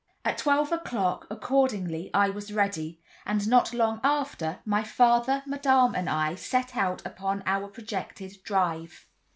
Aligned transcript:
At 0.25 0.39
twelve 0.39 0.71
o'clock, 0.71 1.27
accordingly, 1.29 2.09
I 2.11 2.31
was 2.31 2.51
ready, 2.51 2.99
and 3.23 3.47
not 3.47 3.71
long 3.71 4.01
after, 4.03 4.57
my 4.65 4.83
father, 4.83 5.43
Madame 5.45 5.93
and 5.93 6.09
I 6.09 6.33
set 6.33 6.75
out 6.75 7.05
upon 7.05 7.43
our 7.45 7.67
projected 7.67 8.37
drive. 8.43 9.05